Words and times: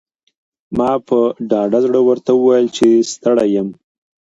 ما 0.77 0.91
په 1.07 1.19
ډاډه 1.49 1.79
زړه 1.85 1.99
ورته 2.07 2.31
وویل 2.35 2.67
چې 2.77 2.87
ستړی 3.11 3.47
یم. 3.55 3.69